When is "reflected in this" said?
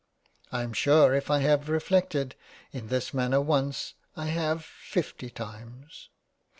1.69-3.13